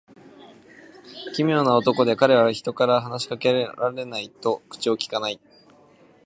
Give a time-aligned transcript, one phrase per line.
[1.35, 5.39] 奇妙な男で、彼は人から話し掛けられないと口をきかない。